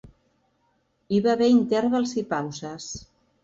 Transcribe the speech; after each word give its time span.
Hi 1.11 1.21
va 1.27 1.31
haver 1.35 1.51
intervals 1.59 2.17
i 2.23 2.27
pauses. 2.35 2.93